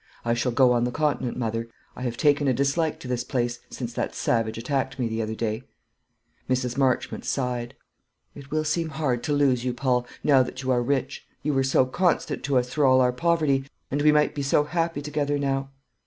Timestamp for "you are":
10.63-10.81